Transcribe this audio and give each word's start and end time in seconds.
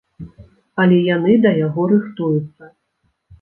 Але 0.83 0.97
яны 1.15 1.35
да 1.43 1.51
яго 1.67 1.85
рыхтуюцца. 1.93 2.73